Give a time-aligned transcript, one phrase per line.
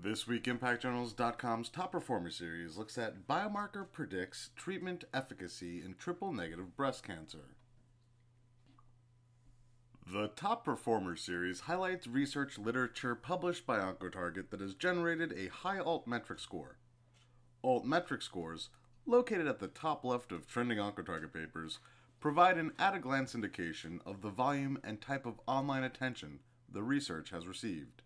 [0.00, 6.76] This week, ImpactJournals.com's top performer series looks at biomarker predicts treatment efficacy in triple negative
[6.76, 7.56] breast cancer.
[10.06, 15.78] The Top Performer series highlights research literature published by Oncotarget that has generated a high
[15.78, 16.78] altmetric score.
[17.64, 18.68] Altmetric scores,
[19.04, 21.80] located at the top left of trending Oncotarget papers,
[22.20, 26.38] provide an at a glance indication of the volume and type of online attention
[26.72, 28.02] the research has received.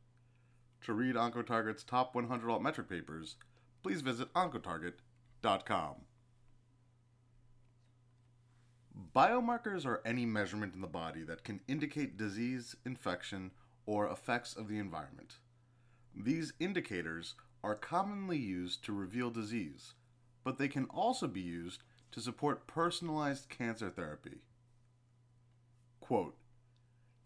[0.85, 3.37] To read Oncotarget's top 100 altmetric papers,
[3.83, 5.95] please visit oncotarget.com.
[9.15, 13.53] Biomarkers are any measurement in the body that can indicate disease, infection,
[13.87, 15.37] or effects of the environment.
[16.15, 19.95] These indicators are commonly used to reveal disease,
[20.43, 24.43] but they can also be used to support personalized cancer therapy.
[26.01, 26.37] Quote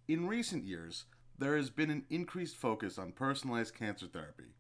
[0.07, 1.07] In recent years,
[1.39, 4.55] there has been an increased focus on personalized cancer therapy.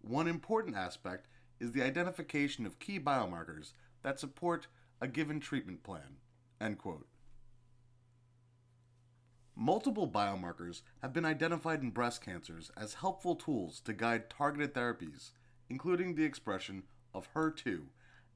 [0.00, 1.28] One important aspect
[1.60, 4.66] is the identification of key biomarkers that support
[5.00, 6.16] a given treatment plan.
[6.60, 7.06] End quote.
[9.54, 15.30] Multiple biomarkers have been identified in breast cancers as helpful tools to guide targeted therapies,
[15.68, 17.82] including the expression of HER2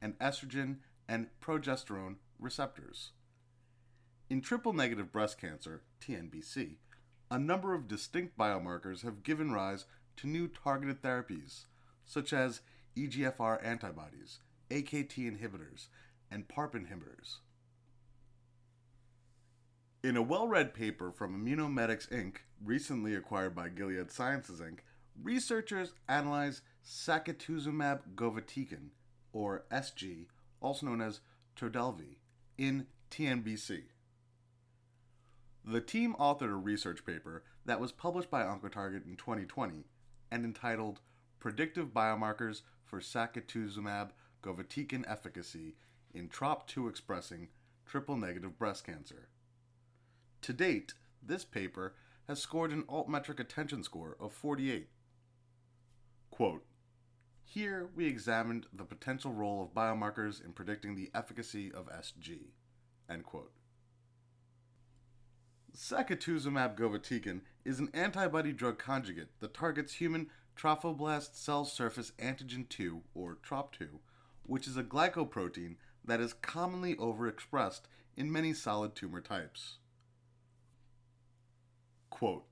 [0.03, 0.77] and estrogen
[1.09, 3.13] and progesterone receptors.
[4.29, 6.77] In triple negative breast cancer, TNBC,
[7.31, 11.65] a number of distinct biomarkers have given rise to new targeted therapies,
[12.05, 12.61] such as
[12.97, 14.39] EGFR antibodies,
[14.71, 15.89] AKT inhibitors,
[16.31, 17.39] and PARP inhibitors.
[20.03, 24.79] In a well read paper from Immunomedics Inc., recently acquired by Gilead Sciences Inc.,
[25.21, 28.91] researchers analyzed sacituzumab govitecan,
[29.33, 30.27] or SG,
[30.61, 31.21] also known as
[31.59, 32.19] Trodelvy,
[32.57, 33.83] in TNBC.
[35.67, 39.85] The team authored a research paper that was published by Oncotarget in 2020
[40.31, 41.01] and entitled
[41.41, 44.11] Predictive Biomarkers for Sacituzumab
[44.45, 45.75] Govitecan Efficacy
[46.15, 47.49] in TROP2 Expressing
[47.85, 49.29] Triple Negative Breast Cancer.
[50.43, 51.95] To date, this paper
[52.29, 54.89] has scored an altmetric attention score of 48.
[56.31, 56.65] Quote,
[57.45, 62.51] here we examined the potential role of biomarkers in predicting the efficacy of SG.
[63.09, 63.56] End quote.
[65.77, 73.03] Sacituzumab govitecan is an antibody drug conjugate that targets human trophoblast cell surface antigen 2,
[73.15, 73.89] or TROP2,
[74.45, 77.83] which is a glycoprotein that is commonly overexpressed
[78.17, 79.77] in many solid tumor types.
[82.09, 82.47] Quote,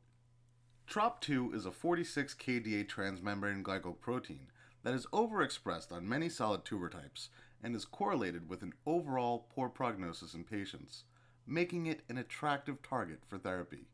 [0.87, 4.49] TROP2 is a 46 kDa transmembrane glycoprotein
[4.83, 7.31] that is overexpressed on many solid tumor types
[7.63, 11.05] and is correlated with an overall poor prognosis in patients
[11.47, 13.87] making it an attractive target for therapy.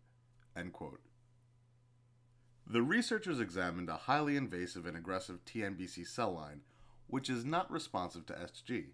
[2.66, 6.60] The researchers examined a highly invasive and aggressive TNBC cell line,
[7.08, 8.90] which is not responsive to SG,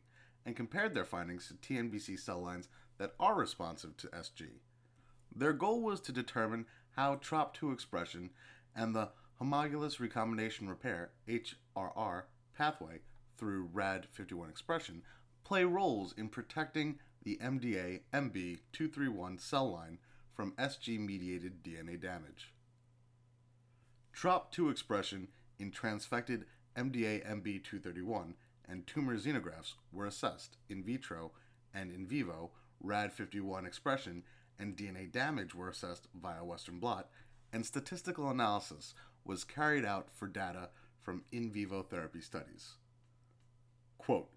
[0.47, 2.69] and compared their findings to TNBC cell lines
[2.99, 4.47] that are responsive to SG.
[5.35, 8.31] Their goal was to determine how TROP2 expression
[8.75, 12.23] and the homologous recombination repair HRR
[12.57, 13.01] pathway
[13.37, 15.03] through RAD51 expression
[15.45, 19.99] play roles in protecting the MDA MB231 cell line
[20.33, 22.53] from SG mediated DNA damage.
[24.17, 25.27] TROP2 expression
[25.59, 26.45] in transfected
[26.77, 28.35] MDA MB231
[28.69, 31.33] and tumor xenografts were assessed in vitro
[31.75, 32.53] and in vivo.
[32.85, 34.23] RAD51 expression
[34.57, 37.09] and DNA damage were assessed via Western blot,
[37.53, 38.95] and statistical analysis
[39.25, 40.69] was carried out for data
[41.03, 42.75] from in vivo therapy studies.
[43.99, 44.31] Quote,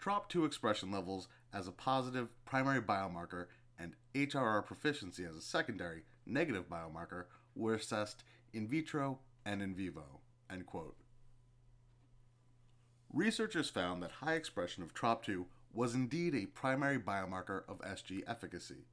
[0.00, 3.46] TROP2 expression levels as a positive primary biomarker
[3.78, 7.24] and HRR proficiency as a secondary negative biomarker
[7.54, 10.20] were assessed in vitro and in vivo.
[10.50, 10.96] End quote.
[13.12, 18.84] Researchers found that high expression of TROP2 was indeed a primary biomarker of SG efficacy.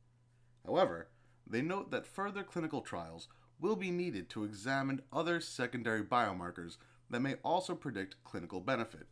[0.65, 1.09] However,
[1.45, 3.27] they note that further clinical trials
[3.59, 6.77] will be needed to examine other secondary biomarkers
[7.09, 9.07] that may also predict clinical benefit.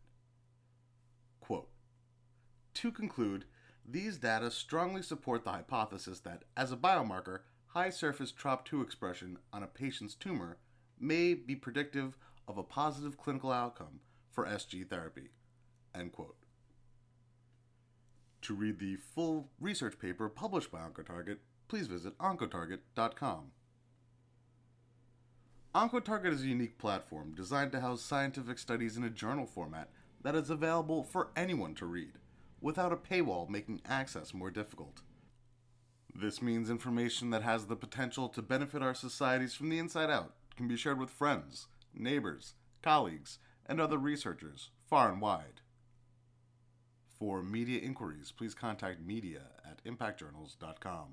[2.75, 3.45] To conclude,
[3.85, 9.63] these data strongly support the hypothesis that, as a biomarker, high surface TROP2 expression on
[9.63, 10.57] a patient's tumor
[10.99, 15.29] may be predictive of a positive clinical outcome for SG therapy.
[15.93, 16.35] End quote.
[18.43, 21.37] To read the full research paper published by Oncotarget,
[21.67, 23.51] please visit Oncotarget.com.
[25.73, 29.89] Oncotarget is a unique platform designed to house scientific studies in a journal format
[30.21, 32.13] that is available for anyone to read
[32.61, 35.01] without a paywall making access more difficult.
[36.13, 40.33] This means information that has the potential to benefit our societies from the inside out
[40.55, 45.61] can be shared with friends, neighbors, colleagues, and other researchers far and wide.
[47.17, 51.07] For media inquiries, please contact media at impactjournals.com.